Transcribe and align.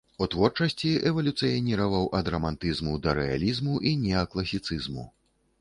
У 0.25 0.27
творчасці 0.33 0.93
эвалюцыяніраваў 1.09 2.09
ад 2.21 2.31
рамантызму 2.37 2.97
да 3.05 3.15
рэалізму 3.21 3.79
і 3.91 3.95
неакласіцызму. 4.07 5.09